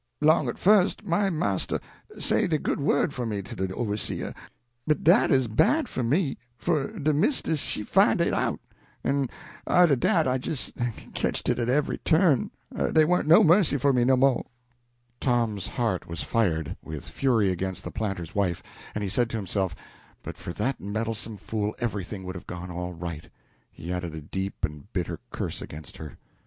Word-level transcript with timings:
'Long 0.19 0.49
at 0.49 0.57
fust 0.57 1.05
my 1.05 1.29
marster 1.29 1.79
say 2.17 2.47
de 2.47 2.57
good 2.57 2.79
word 2.79 3.13
for 3.13 3.23
me 3.23 3.43
to 3.43 3.55
de 3.55 3.71
overseer, 3.75 4.33
but 4.87 5.03
dat 5.03 5.29
'uz 5.29 5.47
bad 5.47 5.87
for 5.87 6.01
me; 6.01 6.39
for 6.57 6.87
de 6.97 7.13
mistis 7.13 7.59
she 7.59 7.83
fine 7.83 8.19
it 8.19 8.33
out, 8.33 8.59
en 9.05 9.29
arter 9.67 9.95
dat 9.95 10.27
I 10.27 10.39
jist 10.39 10.75
ketched 11.13 11.49
it 11.49 11.59
at 11.59 11.69
every 11.69 11.99
turn 11.99 12.49
dey 12.75 13.05
warn't 13.05 13.27
no 13.27 13.43
mercy 13.43 13.77
for 13.77 13.93
me 13.93 14.03
no 14.03 14.15
mo'." 14.17 14.47
Tom's 15.19 15.67
heart 15.67 16.07
was 16.07 16.23
fired 16.23 16.75
with 16.83 17.07
fury 17.07 17.51
against 17.51 17.83
the 17.83 17.91
planter's 17.91 18.33
wife; 18.33 18.63
and 18.95 19.03
he 19.03 19.09
said 19.09 19.29
to 19.29 19.37
himself, 19.37 19.75
"But 20.23 20.35
for 20.35 20.51
that 20.53 20.81
meddlesome 20.81 21.37
fool, 21.37 21.75
everything 21.77 22.23
would 22.23 22.33
have 22.33 22.47
gone 22.47 22.71
all 22.71 22.93
right." 22.93 23.29
He 23.71 23.93
added 23.93 24.15
a 24.15 24.21
deep 24.21 24.65
and 24.65 24.91
bitter 24.93 25.19
curse 25.29 25.61
against 25.61 25.97
her. 25.97 26.17